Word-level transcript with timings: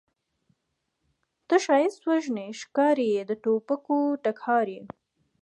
ته 1.47 1.55
ښایست 1.65 2.01
وژنې 2.09 2.47
ښکارې 2.61 3.07
یې 3.15 3.21
د 3.29 3.31
توپکو 3.43 3.97
ټکهار 4.23 4.67
یې 4.75 4.81